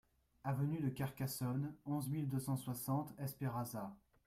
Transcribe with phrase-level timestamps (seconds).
[0.43, 3.95] Avenue de Carcassonne, onze mille deux cent soixante Espéraza